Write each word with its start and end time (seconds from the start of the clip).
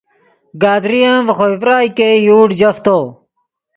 گدرین 0.61 1.15
ڤے 1.25 1.33
خوئے 1.35 1.55
ڤرائے 1.61 1.87
ګئے 1.97 2.11
یوڑ 2.25 2.47
جفتو 2.59 2.97